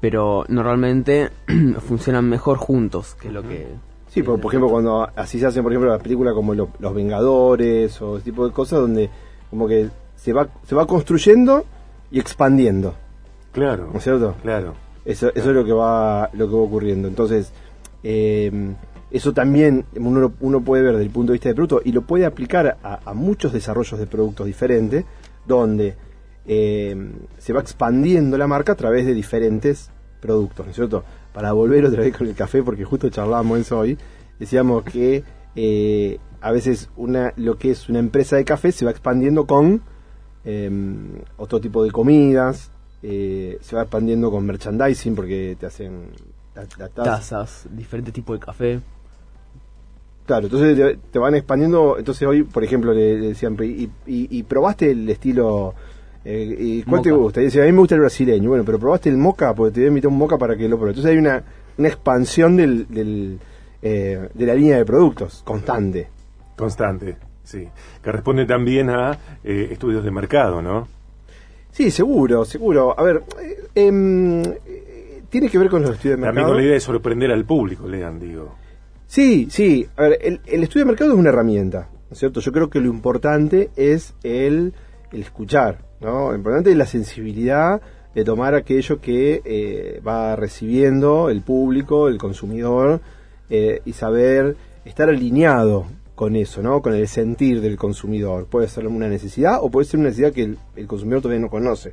pero 0.00 0.44
normalmente 0.48 1.30
funcionan 1.86 2.28
mejor 2.28 2.58
juntos, 2.58 3.14
que 3.20 3.28
es 3.28 3.34
lo 3.34 3.42
que 3.42 3.66
Sí, 4.08 4.22
por, 4.22 4.40
por 4.40 4.50
ejemplo, 4.50 4.70
cuando 4.70 5.06
así 5.16 5.38
se 5.38 5.46
hacen, 5.46 5.62
por 5.62 5.70
ejemplo, 5.70 5.90
las 5.90 6.02
películas 6.02 6.32
como 6.34 6.54
Lo- 6.54 6.70
Los 6.78 6.94
Vengadores 6.94 8.00
o 8.00 8.16
ese 8.16 8.24
tipo 8.24 8.46
de 8.46 8.52
cosas 8.54 8.80
donde 8.80 9.10
como 9.50 9.68
que 9.68 9.90
se 10.16 10.32
va 10.32 10.48
se 10.66 10.74
va 10.74 10.86
construyendo 10.86 11.64
y 12.10 12.18
expandiendo, 12.18 12.94
Claro. 13.52 13.88
¿no 13.92 13.98
es 13.98 14.04
cierto? 14.04 14.34
Claro. 14.42 14.72
Eso, 15.08 15.30
eso 15.34 15.48
es 15.48 15.56
lo 15.56 15.64
que 15.64 15.72
va 15.72 16.28
lo 16.34 16.48
que 16.48 16.54
va 16.54 16.60
ocurriendo. 16.60 17.08
Entonces, 17.08 17.50
eh, 18.02 18.52
eso 19.10 19.32
también 19.32 19.86
uno, 19.96 20.34
uno 20.40 20.60
puede 20.60 20.82
ver 20.82 20.92
desde 20.92 21.06
el 21.06 21.10
punto 21.10 21.32
de 21.32 21.36
vista 21.36 21.48
de 21.48 21.54
producto 21.54 21.80
y 21.82 21.92
lo 21.92 22.02
puede 22.02 22.26
aplicar 22.26 22.76
a, 22.82 23.00
a 23.02 23.14
muchos 23.14 23.54
desarrollos 23.54 23.98
de 23.98 24.06
productos 24.06 24.46
diferentes, 24.46 25.06
donde 25.46 25.96
eh, 26.46 26.94
se 27.38 27.52
va 27.54 27.60
expandiendo 27.60 28.36
la 28.36 28.46
marca 28.46 28.72
a 28.72 28.74
través 28.74 29.06
de 29.06 29.14
diferentes 29.14 29.90
productos, 30.20 30.66
¿no 30.66 30.70
es 30.70 30.76
cierto? 30.76 31.04
Para 31.32 31.52
volver 31.52 31.86
otra 31.86 32.02
vez 32.02 32.14
con 32.14 32.26
el 32.26 32.34
café, 32.34 32.62
porque 32.62 32.84
justo 32.84 33.08
charlábamos 33.08 33.60
eso 33.60 33.78
hoy, 33.78 33.96
decíamos 34.38 34.84
que 34.84 35.24
eh, 35.56 36.18
a 36.42 36.52
veces 36.52 36.90
una 36.96 37.32
lo 37.36 37.56
que 37.56 37.70
es 37.70 37.88
una 37.88 37.98
empresa 37.98 38.36
de 38.36 38.44
café 38.44 38.72
se 38.72 38.84
va 38.84 38.90
expandiendo 38.90 39.46
con 39.46 39.80
eh, 40.44 40.70
otro 41.38 41.60
tipo 41.60 41.82
de 41.82 41.90
comidas, 41.90 42.70
eh, 43.02 43.58
se 43.60 43.76
va 43.76 43.82
expandiendo 43.82 44.30
con 44.30 44.44
merchandising 44.44 45.14
porque 45.14 45.56
te 45.58 45.66
hacen 45.66 46.10
la, 46.54 46.62
la 46.78 46.88
taza. 46.88 47.10
tazas, 47.10 47.66
diferentes 47.70 48.12
tipos 48.12 48.38
de 48.38 48.44
café. 48.44 48.80
Claro, 50.26 50.44
entonces 50.46 50.76
te, 50.76 50.98
te 51.10 51.18
van 51.18 51.34
expandiendo. 51.34 51.96
Entonces 51.98 52.26
hoy, 52.28 52.42
por 52.42 52.62
ejemplo, 52.62 52.92
le, 52.92 53.18
le 53.18 53.28
decían, 53.28 53.56
¿y, 53.62 53.84
y, 53.84 53.90
y 54.06 54.42
probaste 54.42 54.90
el 54.90 55.08
estilo? 55.08 55.74
Eh, 56.24 56.56
¿y 56.58 56.82
¿Cuál 56.82 57.00
te 57.00 57.10
gusta? 57.12 57.40
Y 57.40 57.44
decía, 57.44 57.62
a 57.62 57.66
mí 57.66 57.72
me 57.72 57.78
gusta 57.78 57.94
el 57.94 58.02
brasileño. 58.02 58.50
Bueno, 58.50 58.64
pero 58.64 58.78
probaste 58.78 59.08
el 59.08 59.16
moca, 59.16 59.54
porque 59.54 59.72
te 59.72 59.80
voy 59.80 59.86
a 59.86 59.88
invitar 59.88 60.10
un 60.10 60.18
moca 60.18 60.36
para 60.36 60.56
que 60.56 60.68
lo 60.68 60.76
pruebes. 60.76 60.96
Entonces 60.98 61.12
hay 61.12 61.18
una, 61.18 61.42
una 61.78 61.88
expansión 61.88 62.56
del, 62.56 62.86
del, 62.88 63.38
eh, 63.80 64.28
de 64.34 64.46
la 64.46 64.54
línea 64.54 64.76
de 64.76 64.84
productos 64.84 65.40
constante. 65.44 66.08
Constante, 66.56 67.16
sí. 67.44 67.66
Que 68.02 68.12
responde 68.12 68.44
también 68.44 68.90
a 68.90 69.12
eh, 69.44 69.68
estudios 69.70 70.04
de 70.04 70.10
mercado, 70.10 70.60
¿no? 70.60 70.88
Sí, 71.78 71.92
seguro, 71.92 72.44
seguro. 72.44 72.92
A 72.98 73.04
ver, 73.04 73.22
eh, 73.40 73.68
em, 73.76 74.42
tiene 75.30 75.48
que 75.48 75.58
ver 75.58 75.68
con 75.70 75.80
los 75.82 75.92
estudios 75.92 76.18
de 76.18 76.24
También 76.24 76.34
mercado. 76.34 76.48
con 76.48 76.56
la 76.56 76.62
idea 76.64 76.74
de 76.74 76.80
sorprender 76.80 77.30
al 77.30 77.44
público, 77.44 77.86
lean, 77.86 78.18
digo. 78.18 78.56
Sí, 79.06 79.46
sí. 79.48 79.86
A 79.96 80.02
ver, 80.02 80.18
el, 80.20 80.40
el 80.46 80.64
estudio 80.64 80.84
de 80.84 80.90
mercado 80.90 81.12
es 81.12 81.16
una 81.16 81.28
herramienta, 81.28 81.88
¿no 81.92 82.14
es 82.14 82.18
cierto? 82.18 82.40
Yo 82.40 82.50
creo 82.50 82.68
que 82.68 82.80
lo 82.80 82.88
importante 82.88 83.70
es 83.76 84.12
el, 84.24 84.72
el 85.12 85.20
escuchar, 85.20 85.78
¿no? 86.00 86.30
Lo 86.32 86.34
importante 86.36 86.72
es 86.72 86.76
la 86.76 86.84
sensibilidad 86.86 87.80
de 88.12 88.24
tomar 88.24 88.56
aquello 88.56 89.00
que 89.00 89.40
eh, 89.44 90.00
va 90.04 90.34
recibiendo 90.34 91.30
el 91.30 91.42
público, 91.42 92.08
el 92.08 92.18
consumidor, 92.18 93.00
eh, 93.50 93.82
y 93.84 93.92
saber 93.92 94.56
estar 94.84 95.08
alineado 95.10 95.86
con 96.18 96.34
eso, 96.34 96.60
¿no? 96.64 96.82
Con 96.82 96.94
el 96.94 97.06
sentir 97.06 97.60
del 97.60 97.76
consumidor. 97.76 98.46
Puede 98.46 98.66
ser 98.66 98.88
una 98.88 99.08
necesidad 99.08 99.60
o 99.62 99.70
puede 99.70 99.86
ser 99.86 100.00
una 100.00 100.08
necesidad 100.08 100.32
que 100.32 100.56
el, 100.74 100.86
consumidor 100.88 101.22
todavía 101.22 101.40
no 101.40 101.48
conoce. 101.48 101.92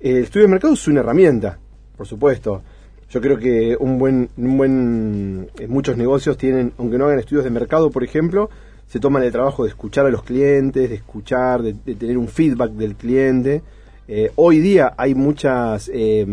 El 0.00 0.22
estudio 0.22 0.46
de 0.46 0.52
mercado 0.52 0.72
es 0.72 0.88
una 0.88 1.00
herramienta, 1.00 1.58
por 1.94 2.06
supuesto. 2.06 2.62
Yo 3.10 3.20
creo 3.20 3.36
que 3.36 3.76
un 3.78 3.98
buen, 3.98 4.30
un 4.38 4.56
buen, 4.56 5.50
eh, 5.58 5.66
muchos 5.68 5.98
negocios 5.98 6.38
tienen, 6.38 6.72
aunque 6.78 6.96
no 6.96 7.04
hagan 7.04 7.18
estudios 7.18 7.44
de 7.44 7.50
mercado, 7.50 7.90
por 7.90 8.02
ejemplo, 8.02 8.48
se 8.86 8.98
toman 9.00 9.22
el 9.22 9.30
trabajo 9.30 9.64
de 9.64 9.68
escuchar 9.68 10.06
a 10.06 10.10
los 10.10 10.22
clientes, 10.22 10.88
de 10.88 10.96
escuchar, 10.96 11.60
de, 11.60 11.74
de 11.84 11.94
tener 11.94 12.16
un 12.16 12.28
feedback 12.28 12.70
del 12.70 12.94
cliente. 12.96 13.60
Eh, 14.08 14.32
hoy 14.36 14.60
día 14.60 14.94
hay 14.96 15.14
muchas 15.14 15.90
eh, 15.92 16.26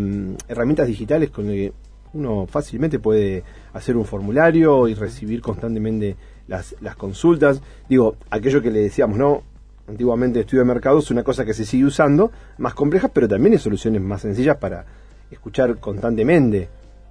herramientas 0.48 0.86
digitales 0.86 1.28
con 1.28 1.48
las 1.48 1.54
que 1.54 1.72
uno 2.14 2.46
fácilmente 2.46 2.98
puede 2.98 3.44
hacer 3.74 3.98
un 3.98 4.06
formulario 4.06 4.88
y 4.88 4.94
recibir 4.94 5.42
constantemente 5.42 6.16
las, 6.50 6.74
las 6.82 6.96
consultas. 6.96 7.62
Digo, 7.88 8.16
aquello 8.28 8.60
que 8.60 8.70
le 8.70 8.80
decíamos, 8.80 9.16
¿no? 9.16 9.42
Antiguamente 9.88 10.40
estudio 10.40 10.60
de 10.60 10.66
mercado 10.66 10.98
es 10.98 11.10
una 11.10 11.24
cosa 11.24 11.44
que 11.46 11.54
se 11.54 11.64
sigue 11.64 11.84
usando, 11.86 12.30
más 12.58 12.74
compleja, 12.74 13.08
pero 13.08 13.26
también 13.26 13.54
hay 13.54 13.58
soluciones 13.58 14.02
más 14.02 14.20
sencillas 14.20 14.56
para 14.58 14.84
escuchar 15.30 15.78
constantemente, 15.78 16.68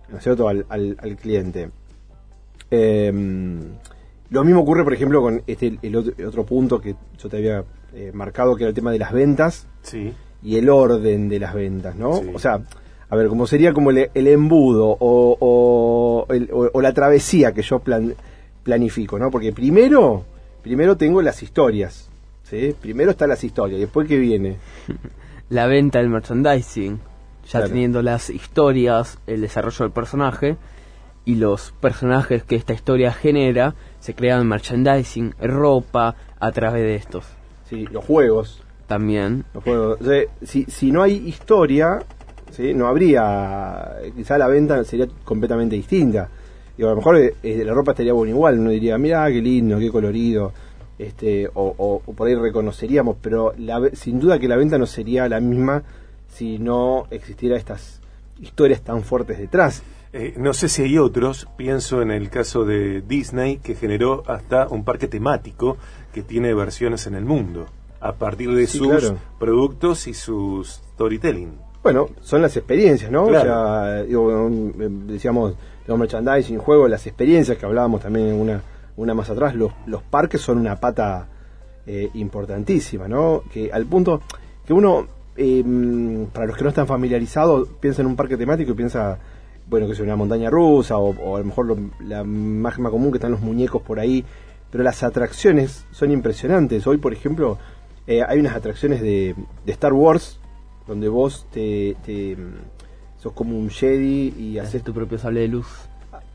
¿no 0.10 0.17
es 0.17 0.24
cierto?, 0.24 0.48
al, 0.48 0.65
al, 0.69 0.96
al 1.01 1.15
cliente. 1.17 1.72
Eh, 2.72 3.12
lo 4.29 4.43
mismo 4.43 4.62
ocurre, 4.62 4.84
por 4.84 4.93
ejemplo, 4.93 5.22
con 5.22 5.41
este 5.48 5.79
el 5.81 5.96
otro, 5.96 6.13
el 6.17 6.25
otro 6.27 6.46
punto 6.46 6.79
que 6.79 6.96
yo 7.17 7.29
te 7.29 7.38
había 7.38 7.63
eh, 7.96 8.12
marcado, 8.13 8.55
que 8.55 8.63
era 8.63 8.69
el 8.69 8.75
tema 8.75 8.91
de 8.91 9.00
las 9.00 9.12
ventas 9.12 9.67
Sí. 9.81 10.13
y 10.43 10.55
el 10.58 10.69
orden 10.69 11.29
de 11.29 11.39
las 11.39 11.53
ventas, 11.53 11.96
¿no? 11.96 12.17
Sí. 12.17 12.29
O 12.34 12.38
sea, 12.39 12.62
a 13.10 13.15
ver, 13.15 13.27
como 13.27 13.48
sería 13.48 13.74
como 13.74 13.89
el, 13.89 14.12
el 14.13 14.27
embudo 14.27 14.86
o, 15.00 15.38
o, 15.39 16.27
el- 16.34 16.50
o- 16.53 16.69
o 16.72 16.81
la 16.81 16.93
travesía 16.93 17.53
que 17.53 17.63
yo 17.63 17.79
plan- 17.79 18.13
planifico, 18.70 19.18
¿no? 19.18 19.32
Porque 19.32 19.52
primero, 19.52 20.24
primero 20.62 20.96
tengo 20.96 21.24
las 21.24 21.42
historias, 21.42 22.08
¿sí? 22.44 22.76
Primero 22.80 23.10
están 23.12 23.30
las 23.30 23.44
historias, 23.44 23.80
y 23.80 23.82
después 23.82 24.08
¿qué 24.08 24.18
viene? 24.18 24.58
La 25.50 25.66
venta 25.66 25.98
del 25.98 26.10
merchandising, 26.10 26.98
ya 27.46 27.52
Claro. 27.52 27.68
teniendo 27.70 28.04
las 28.04 28.30
historias, 28.30 29.18
el 29.26 29.42
desarrollo 29.42 29.86
del 29.86 29.92
personaje 29.92 30.56
y 31.26 31.34
los 31.36 31.74
personajes 31.82 32.44
que 32.44 32.56
esta 32.56 32.74
historia 32.74 33.12
genera, 33.12 33.74
se 34.00 34.14
crean 34.14 34.48
merchandising, 34.48 35.34
ropa 35.42 36.16
a 36.40 36.52
través 36.52 36.84
de 36.84 36.96
estos 36.96 37.26
Sí, 37.68 37.88
los 37.92 38.06
juegos. 38.06 38.62
también. 38.86 39.46
Los 39.56 39.64
juegos. 39.64 40.02
O 40.02 40.04
sea, 40.04 40.22
si, 40.44 40.66
si 40.66 40.92
no 40.92 41.02
hay 41.02 41.14
historia, 41.28 42.04
¿sí? 42.52 42.76
no 42.76 42.86
habría. 42.88 43.94
Quizá 44.16 44.38
la 44.38 44.48
venta 44.48 44.84
sería 44.84 45.08
completamente 45.26 45.76
distinta. 45.76 46.30
Digo, 46.80 46.88
a 46.88 46.92
lo 46.94 46.96
mejor 46.96 47.18
eh, 47.18 47.36
eh, 47.44 47.62
la 47.66 47.74
ropa 47.74 47.92
estaría 47.92 48.14
buena 48.14 48.32
igual. 48.32 48.58
Uno 48.58 48.70
diría, 48.70 48.98
mira 48.98 49.28
qué 49.28 49.42
lindo, 49.42 49.78
qué 49.80 49.92
colorido. 49.92 50.54
este 50.98 51.46
o, 51.54 51.76
o- 51.78 52.02
o 52.06 52.14
por 52.14 52.26
ahí 52.30 52.36
reconoceríamos, 52.36 53.18
pero 53.22 53.54
la 53.58 53.82
sin 53.94 54.18
duda 54.20 54.40
que 54.40 54.48
la 54.48 54.56
venta 54.56 54.78
no 54.78 54.86
sería 54.86 55.28
la 55.28 55.42
misma 55.42 55.84
si 56.30 56.58
no 56.58 57.06
existiera 57.12 57.58
estas 57.58 58.00
historias 58.40 58.80
tan 58.82 59.04
fuertes 59.04 59.38
detrás. 59.40 59.84
Eh, 60.14 60.34
no 60.38 60.54
sé 60.54 60.70
si 60.70 60.84
hay 60.84 60.98
otros, 60.98 61.48
pienso 61.58 62.02
en 62.02 62.12
el 62.12 62.30
caso 62.30 62.64
de 62.64 63.02
Disney, 63.02 63.58
que 63.58 63.76
generó 63.76 64.24
hasta 64.26 64.68
un 64.70 64.84
parque 64.86 65.08
temático 65.10 65.76
que 66.14 66.22
tiene 66.24 66.54
versiones 66.54 67.08
en 67.08 67.16
el 67.16 67.26
mundo, 67.26 67.66
a 68.00 68.14
partir 68.14 68.54
de 68.56 68.68
Sí, 68.68 68.78
sus 68.78 68.88
claro. 68.88 69.18
productos 69.38 70.08
y 70.08 70.14
sus 70.14 70.82
storytelling. 70.94 71.52
Bueno, 71.82 72.08
son 72.22 72.42
las 72.42 72.56
experiencias, 72.58 73.10
¿no? 73.12 73.28
Claro. 73.28 73.52
O 73.52 73.54
sea, 73.86 74.04
digo, 74.04 74.50
eh, 74.50 74.90
decíamos, 75.08 75.54
los 75.88 75.98
merchandising, 75.98 76.58
juego, 76.58 76.88
las 76.88 77.08
experiencias 77.08 77.58
que 77.58 77.66
hablábamos 77.66 78.02
también 78.02 78.28
en 78.28 78.36
una, 78.36 78.62
una 78.98 79.14
más 79.14 79.30
atrás, 79.30 79.56
los, 79.56 79.72
los 79.86 80.04
parques 80.04 80.42
son 80.42 80.58
una 80.58 80.76
pata 80.80 81.28
eh, 81.88 82.10
importantísima, 82.16 83.08
¿no? 83.08 83.44
Que 83.52 83.72
al 83.72 83.86
punto 83.86 84.22
que 84.66 84.74
uno, 84.74 85.08
eh, 85.38 85.64
para 86.34 86.48
los 86.48 86.58
que 86.58 86.64
no 86.64 86.70
están 86.70 86.86
familiarizados, 86.86 87.70
piensa 87.80 88.02
en 88.02 88.08
un 88.08 88.16
parque 88.18 88.36
temático 88.36 88.72
y 88.72 88.76
piensa, 88.76 89.18
bueno, 89.68 89.88
que 89.88 89.94
es 89.94 90.00
una 90.02 90.18
montaña 90.18 90.50
rusa 90.50 90.98
o, 90.98 91.16
o 91.18 91.38
a 91.38 91.40
lo 91.40 91.46
mejor 91.46 91.66
lo- 91.66 91.78
la 92.06 92.24
máxima 92.26 92.90
común 92.92 93.12
que 93.12 93.18
están 93.18 93.32
los 93.32 93.42
muñecos 93.42 93.82
por 93.82 94.00
ahí, 94.00 94.26
pero 94.70 94.84
las 94.84 95.02
atracciones 95.02 95.86
son 95.92 96.12
impresionantes. 96.12 96.86
Hoy, 96.86 96.98
por 96.98 97.14
ejemplo, 97.14 97.58
eh, 98.06 98.22
hay 98.28 98.38
unas 98.40 98.56
atracciones 98.56 99.02
de, 99.02 99.34
de 99.66 99.72
Star 99.72 99.94
Wars 99.94 100.40
donde 100.89 101.08
vos 101.08 101.48
te, 101.51 101.96
te, 102.05 102.36
sos 103.22 103.31
como 103.31 103.58
un 103.58 103.69
Jedi 103.69 104.34
y 104.38 104.58
Haces 104.58 104.84
tu 104.84 104.93
propio 104.93 105.17
sable 105.17 105.41
de 105.41 105.48
luz. 105.48 105.67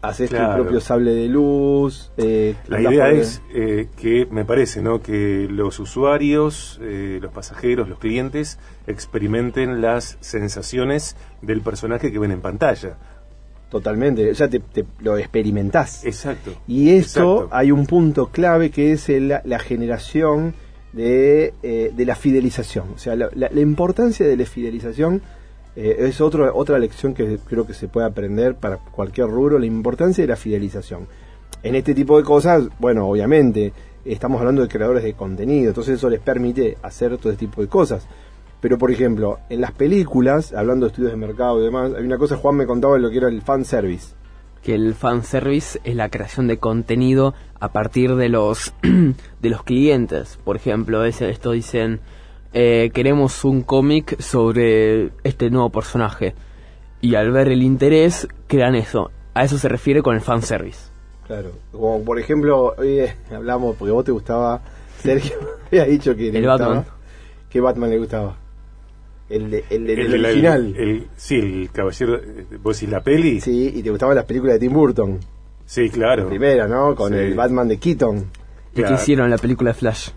haces 0.00 0.30
Claro. 0.30 0.56
tu 0.56 0.62
propio 0.62 0.80
sable 0.80 1.14
de 1.14 1.28
luz. 1.28 2.10
eh, 2.16 2.54
La 2.68 2.80
idea 2.80 3.10
es 3.10 3.42
eh, 3.54 3.88
que, 3.96 4.26
me 4.30 4.44
parece, 4.44 4.80
¿no? 4.82 5.00
que 5.02 5.48
los 5.50 5.78
usuarios, 5.80 6.78
eh, 6.82 7.18
los 7.20 7.32
pasajeros, 7.32 7.88
los 7.88 7.98
clientes, 7.98 8.58
experimenten 8.86 9.80
las 9.80 10.16
sensaciones 10.20 11.16
del 11.42 11.60
personaje 11.62 12.12
que 12.12 12.18
ven 12.18 12.30
en 12.30 12.40
pantalla. 12.40 12.96
Totalmente, 13.70 14.32
ya 14.34 14.46
te, 14.48 14.60
te- 14.60 14.84
lo 15.00 15.18
experimentás. 15.18 16.04
Exacto. 16.04 16.52
Y 16.68 16.90
esto 16.90 17.34
Exacto. 17.36 17.48
hay 17.56 17.72
un 17.72 17.86
punto 17.86 18.28
clave 18.28 18.70
que 18.70 18.92
es 18.92 19.08
el- 19.08 19.34
la 19.42 19.58
generación 19.58 20.54
de, 20.94 21.54
eh, 21.62 21.92
de 21.94 22.04
la 22.06 22.14
fidelización. 22.14 22.86
O 22.94 22.98
sea, 22.98 23.16
la, 23.16 23.28
la- 23.34 23.50
la 23.52 23.60
importancia 23.60 24.26
de 24.26 24.36
la 24.36 24.46
fidelización 24.46 25.20
eh, 25.76 25.96
es 25.98 26.20
otro, 26.20 26.54
otra 26.54 26.78
lección 26.78 27.14
que 27.14 27.38
creo 27.44 27.66
que 27.66 27.74
se 27.74 27.88
puede 27.88 28.06
aprender 28.06 28.54
para 28.54 28.76
cualquier 28.78 29.26
rubro, 29.26 29.58
la 29.58 29.66
importancia 29.66 30.22
de 30.22 30.28
la 30.28 30.36
fidelización. 30.36 31.06
En 31.62 31.74
este 31.74 31.94
tipo 31.94 32.16
de 32.18 32.24
cosas, 32.24 32.68
bueno, 32.78 33.08
obviamente, 33.08 33.72
estamos 34.04 34.38
hablando 34.40 34.62
de 34.62 34.68
creadores 34.68 35.02
de 35.02 35.14
contenido, 35.14 35.68
entonces 35.68 35.94
eso 35.94 36.08
les 36.10 36.20
permite 36.20 36.76
hacer 36.82 37.16
todo 37.18 37.32
este 37.32 37.46
tipo 37.46 37.60
de 37.62 37.68
cosas. 37.68 38.06
Pero, 38.60 38.78
por 38.78 38.90
ejemplo, 38.90 39.40
en 39.50 39.60
las 39.60 39.72
películas, 39.72 40.52
hablando 40.54 40.86
de 40.86 40.90
estudios 40.90 41.10
de 41.12 41.16
mercado 41.18 41.60
y 41.60 41.64
demás, 41.64 41.92
hay 41.96 42.04
una 42.04 42.18
cosa, 42.18 42.36
Juan 42.36 42.56
me 42.56 42.66
contaba 42.66 42.96
lo 42.98 43.10
que 43.10 43.18
era 43.18 43.28
el 43.28 43.42
fan 43.42 43.64
service. 43.64 44.14
Que 44.64 44.74
el 44.74 44.94
fanservice 44.94 45.78
es 45.84 45.94
la 45.94 46.08
creación 46.08 46.48
de 46.48 46.58
contenido 46.58 47.34
a 47.60 47.68
partir 47.68 48.16
de 48.16 48.30
los 48.30 48.72
de 48.82 49.50
los 49.50 49.62
clientes. 49.62 50.38
Por 50.42 50.56
ejemplo, 50.56 51.04
es, 51.04 51.20
esto 51.20 51.52
dicen 51.52 52.00
eh, 52.54 52.90
queremos 52.94 53.44
un 53.44 53.62
cómic 53.62 54.18
sobre 54.20 55.10
este 55.22 55.50
nuevo 55.50 55.70
personaje 55.70 56.34
y 57.00 57.14
al 57.14 57.30
ver 57.30 57.48
el 57.48 57.62
interés 57.62 58.26
crean 58.46 58.74
eso. 58.74 59.10
A 59.34 59.44
eso 59.44 59.58
se 59.58 59.68
refiere 59.68 60.02
con 60.02 60.14
el 60.14 60.22
fanservice. 60.22 60.88
Claro, 61.26 61.52
como 61.72 62.02
por 62.02 62.18
ejemplo, 62.18 62.74
hoy 62.78 63.00
eh, 63.00 63.16
hablamos, 63.34 63.76
porque 63.76 63.92
vos 63.92 64.04
te 64.04 64.12
gustaba, 64.12 64.62
Sergio 64.98 65.36
había 65.66 65.84
dicho 65.84 66.14
que 66.14 66.32
le 66.32 66.38
El 66.38 66.46
gustaba. 66.46 66.74
Batman. 66.76 66.94
¿Qué 67.50 67.60
Batman 67.60 67.90
le 67.90 67.98
gustaba? 67.98 68.36
El, 69.28 69.50
de- 69.50 69.64
el, 69.70 69.86
del 69.86 69.98
El 70.00 70.10
de 70.12 70.18
la- 70.18 70.28
original. 70.28 70.74
el- 70.76 71.06
sí, 71.16 71.36
el 71.36 71.70
caballero. 71.72 72.16
eh, 72.16 72.46
¿Vos 72.62 72.78
decís 72.78 72.90
la 72.92 73.00
peli? 73.02 73.40
Sí, 73.40 73.72
y 73.74 73.82
te 73.82 73.90
gustaban 73.90 74.14
las 74.16 74.24
películas 74.26 74.54
de 74.54 74.60
Tim 74.60 74.72
Burton. 74.72 75.18
Sí, 75.66 75.88
claro. 75.88 76.24
La 76.24 76.28
primera, 76.28 76.68
¿no? 76.68 76.94
Con 76.94 77.12
Sí. 77.12 77.18
el 77.18 77.34
Batman 77.34 77.68
de 77.68 77.78
Keaton. 77.78 78.18
¿Y 78.18 78.76
Claro. 78.76 78.88
qué 78.96 79.02
hicieron 79.02 79.24
en 79.26 79.30
la 79.30 79.38
película 79.38 79.70
de 79.70 79.74
Flash? 79.74 80.10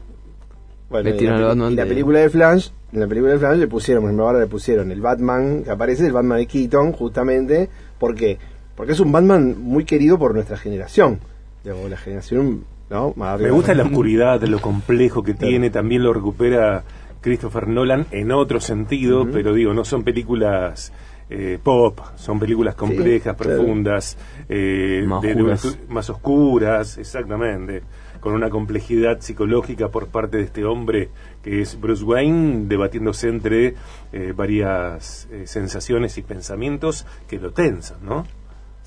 Bueno, 0.89 1.09
y 1.09 1.11
Metieron 1.13 1.41
la, 1.59 1.69
y 1.71 1.75
la 1.75 1.83
de- 1.83 1.89
película 1.89 2.19
de 2.19 2.29
Flash, 2.29 2.69
en 2.93 2.99
la 2.99 3.07
película 3.07 3.33
de 3.33 3.39
Flash 3.39 3.57
le 3.57 3.67
pusieron, 3.67 4.03
por 4.03 4.09
ejemplo, 4.09 4.27
ahora 4.27 4.39
le 4.39 4.47
pusieron 4.47 4.91
el 4.91 5.01
Batman 5.01 5.63
que 5.63 5.71
aparece, 5.71 6.05
el 6.05 6.13
Batman 6.13 6.37
de 6.39 6.47
Keaton, 6.47 6.91
justamente, 6.93 7.69
¿por 7.99 8.15
qué? 8.15 8.37
Porque 8.75 8.91
es 8.93 8.99
un 8.99 9.11
Batman 9.11 9.55
muy 9.59 9.85
querido 9.85 10.17
por 10.19 10.33
nuestra 10.33 10.57
generación. 10.57 11.19
Digo, 11.63 11.87
la 11.89 11.97
generación, 11.97 12.63
¿no? 12.89 13.13
Más 13.15 13.39
Me 13.39 13.51
gusta 13.51 13.73
la 13.73 13.83
oscuridad, 14.01 14.41
lo 14.43 14.59
complejo 14.61 15.23
que 15.23 15.33
tiene, 15.33 15.69
también 15.69 16.03
lo 16.03 16.13
recupera 16.13 16.83
Christopher 17.27 17.67
Nolan 17.67 18.05
en 18.11 18.31
otro 18.31 18.61
sentido, 18.61 19.27
pero 19.29 19.53
digo, 19.53 19.73
no 19.73 19.83
son 19.83 20.03
películas 20.03 20.93
eh, 21.29 21.59
pop, 21.61 21.99
son 22.15 22.39
películas 22.39 22.75
complejas, 22.75 23.35
profundas, 23.35 24.17
eh, 24.47 25.03
Más 25.05 25.21
de- 25.21 25.33
oscuras. 25.33 25.79
más 25.89 26.09
oscuras, 26.09 26.97
exactamente, 26.97 27.81
con 28.21 28.31
una 28.33 28.49
complejidad 28.49 29.19
psicológica 29.19 29.89
por 29.89 30.07
parte 30.07 30.37
de 30.37 30.43
este 30.43 30.63
hombre 30.63 31.09
que 31.43 31.61
es 31.61 31.77
Bruce 31.79 32.03
Wayne, 32.05 32.65
debatiéndose 32.67 33.27
entre 33.27 33.75
eh, 34.13 34.33
varias 34.35 35.27
eh, 35.29 35.43
sensaciones 35.47 36.17
y 36.17 36.21
pensamientos 36.21 37.05
que 37.27 37.39
lo 37.39 37.51
tensan, 37.51 37.97
¿no? 38.05 38.25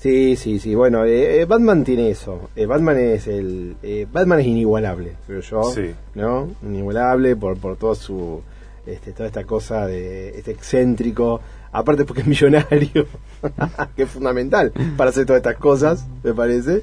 Sí, 0.01 0.35
sí, 0.35 0.57
sí. 0.57 0.73
Bueno, 0.73 1.05
eh, 1.05 1.41
eh, 1.41 1.45
Batman 1.45 1.83
tiene 1.83 2.09
eso. 2.09 2.49
Eh, 2.55 2.65
Batman 2.65 2.97
es 2.97 3.27
el 3.27 3.75
eh, 3.83 4.07
Batman 4.11 4.39
es 4.39 4.47
inigualable, 4.47 5.13
creo 5.27 5.41
yo. 5.41 5.63
Sí. 5.63 5.91
¿No? 6.15 6.49
Inigualable 6.63 7.35
por 7.35 7.57
por 7.57 7.77
todo 7.77 7.93
su 7.93 8.41
este, 8.87 9.11
toda 9.11 9.27
esta 9.27 9.43
cosa 9.43 9.85
de 9.85 10.29
este 10.29 10.49
excéntrico, 10.51 11.39
aparte 11.71 12.03
porque 12.03 12.21
es 12.21 12.27
millonario, 12.27 13.05
que 13.95 14.03
es 14.03 14.09
fundamental 14.09 14.73
para 14.97 15.11
hacer 15.11 15.27
todas 15.27 15.41
estas 15.41 15.57
cosas, 15.57 16.07
me 16.23 16.33
parece. 16.33 16.81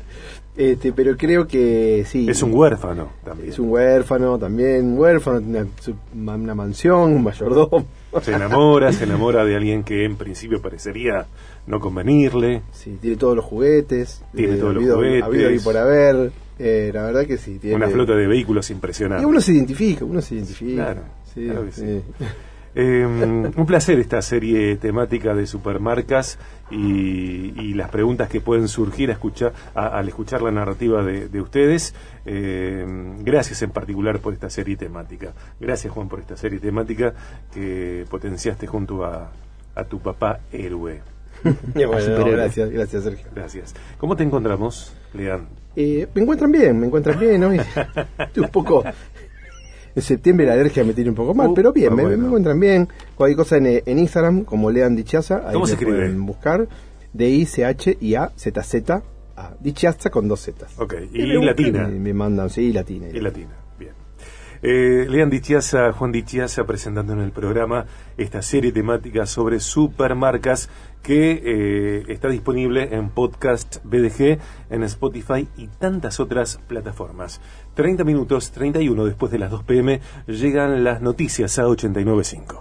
Este, 0.56 0.92
pero 0.92 1.16
creo 1.16 1.48
que 1.48 2.04
sí. 2.06 2.28
Es 2.28 2.40
un 2.44 2.54
huérfano 2.54 3.08
también. 3.24 3.48
Es 3.48 3.58
un 3.58 3.70
huérfano 3.70 4.38
también, 4.38 4.92
un 4.92 4.98
huérfano, 4.98 5.40
tiene 5.40 5.66
una, 6.14 6.34
una 6.34 6.54
mansión, 6.54 7.14
un 7.14 7.24
mayordomo. 7.24 7.84
Se 8.22 8.32
enamora, 8.32 8.92
se 8.92 9.04
enamora 9.04 9.44
de 9.44 9.54
alguien 9.56 9.84
que 9.84 10.04
en 10.04 10.16
principio 10.16 10.60
parecería 10.62 11.26
no 11.66 11.78
convenirle. 11.80 12.62
Sí, 12.72 12.96
tiene 13.00 13.16
todos 13.16 13.36
los 13.36 13.44
juguetes. 13.44 14.22
Tiene 14.34 14.54
eh, 14.54 14.58
todos 14.58 14.74
los 14.74 14.82
habido- 14.82 14.96
juguetes. 14.96 15.22
habido 15.22 15.50
y 15.52 15.58
por 15.60 15.76
haber. 15.76 16.32
eh, 16.58 16.90
la 16.92 17.02
verdad 17.04 17.26
que 17.26 17.36
sí. 17.36 17.58
Tiene, 17.58 17.76
Una 17.76 17.88
flota 17.88 18.14
de 18.14 18.26
vehículos 18.26 18.70
Y 18.70 18.72
impresionante. 18.72 19.26
uno 19.26 19.40
se 19.40 19.52
identifica, 19.52 20.04
uno 20.04 20.20
se 20.22 20.34
identifica. 20.36 20.84
Claro, 20.86 21.00
sí, 21.34 21.44
claro 21.44 21.64
que 21.66 21.72
sí. 21.72 21.80
sí. 21.82 22.24
Eh, 22.74 23.04
un 23.06 23.66
placer 23.66 23.98
esta 23.98 24.22
serie 24.22 24.76
temática 24.76 25.34
de 25.34 25.46
supermarcas 25.46 26.38
y, 26.70 27.52
y 27.60 27.74
las 27.74 27.88
preguntas 27.90 28.28
que 28.28 28.40
pueden 28.40 28.68
surgir 28.68 29.10
a 29.10 29.14
escuchar, 29.14 29.52
a- 29.74 29.88
al 29.98 30.08
escuchar 30.08 30.42
la 30.42 30.50
narrativa 30.50 31.02
de, 31.02 31.28
de 31.28 31.40
ustedes. 31.40 31.94
Eh, 32.26 32.84
gracias 33.20 33.62
en 33.62 33.70
particular 33.70 34.18
por 34.20 34.32
esta 34.34 34.50
serie 34.50 34.76
temática. 34.76 35.32
Gracias 35.58 35.92
Juan 35.92 36.08
por 36.08 36.20
esta 36.20 36.36
serie 36.36 36.58
temática 36.60 37.14
que 37.52 38.04
potenciaste 38.10 38.66
junto 38.66 39.04
a, 39.04 39.30
a 39.74 39.84
tu 39.84 39.98
papá 40.00 40.40
héroe. 40.52 41.00
Bueno, 41.42 41.92
no, 41.92 42.00
superhéroe. 42.00 42.32
gracias, 42.32 42.70
gracias 42.70 43.04
Sergio. 43.04 43.26
Gracias. 43.34 43.74
¿Cómo 43.98 44.16
te 44.16 44.24
encontramos, 44.24 44.92
Lean? 45.14 45.46
Eh, 45.76 46.08
me 46.14 46.22
encuentran 46.22 46.50
bien, 46.50 46.78
me 46.80 46.86
encuentran 46.86 47.18
bien, 47.18 47.40
¿no? 47.40 47.52
Estoy 48.18 48.42
un 48.44 48.50
poco... 48.50 48.82
En 49.98 50.02
septiembre 50.02 50.46
la 50.46 50.52
alergia 50.52 50.84
me 50.84 50.92
tiene 50.94 51.10
un 51.10 51.16
poco 51.16 51.34
mal, 51.34 51.48
Uh, 51.48 51.54
pero 51.54 51.72
bien, 51.72 51.92
ah, 51.92 51.96
me, 51.96 52.02
bueno. 52.02 52.18
me 52.18 52.26
encuentran 52.26 52.60
bien. 52.60 52.88
Cualquier 53.14 53.36
cosa 53.36 53.56
en, 53.56 53.66
eh, 53.66 53.82
en 53.84 53.98
Instagram, 53.98 54.44
como 54.44 54.70
Lean 54.70 54.94
Dichaza, 54.96 55.42
ahí 55.46 55.52
¿Cómo 55.54 55.64
me 55.64 55.66
se 55.68 55.74
escribe? 55.74 55.96
pueden 55.98 56.24
buscar. 56.26 56.68
D-I-C-H-I-A-Z-Z, 57.12 59.02
a 59.36 59.54
Dichaza 59.60 60.10
con 60.10 60.28
dos 60.28 60.40
Z. 60.40 60.66
Ok, 60.78 60.94
y 61.12 61.26
latina. 61.44 61.88
Me, 61.88 61.98
me 61.98 62.14
mandan, 62.14 62.50
sí, 62.50 62.72
latina. 62.72 63.06
Y 63.12 63.20
latina. 63.20 63.50
Eh, 64.62 65.06
Lean 65.08 65.30
Dichiasa, 65.30 65.92
Juan 65.92 66.12
Dichiasa 66.12 66.64
presentando 66.64 67.12
en 67.12 67.20
el 67.20 67.30
programa 67.30 67.86
esta 68.16 68.42
serie 68.42 68.72
temática 68.72 69.26
sobre 69.26 69.60
supermarcas 69.60 70.68
que 71.02 71.40
eh, 71.44 72.04
está 72.08 72.28
disponible 72.28 72.94
en 72.94 73.10
podcast 73.10 73.78
BDG, 73.84 74.38
en 74.70 74.82
Spotify 74.82 75.48
y 75.56 75.68
tantas 75.68 76.20
otras 76.20 76.58
plataformas. 76.66 77.40
30 77.74 78.04
minutos, 78.04 78.50
31 78.50 79.04
después 79.04 79.30
de 79.30 79.38
las 79.38 79.50
2 79.50 79.62
pm, 79.62 80.00
llegan 80.26 80.82
las 80.82 81.00
noticias 81.00 81.58
a 81.58 81.64
89.5. 81.64 82.56